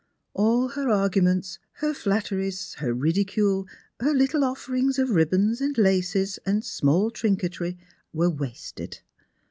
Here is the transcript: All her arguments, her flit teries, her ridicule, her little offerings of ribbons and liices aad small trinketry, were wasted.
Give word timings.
All 0.33 0.69
her 0.69 0.89
arguments, 0.89 1.59
her 1.73 1.93
flit 1.93 2.23
teries, 2.23 2.77
her 2.77 2.91
ridicule, 2.91 3.67
her 3.99 4.15
little 4.15 4.43
offerings 4.43 4.97
of 4.97 5.11
ribbons 5.11 5.61
and 5.61 5.75
liices 5.75 6.39
aad 6.43 6.63
small 6.63 7.11
trinketry, 7.11 7.77
were 8.11 8.31
wasted. 8.31 9.01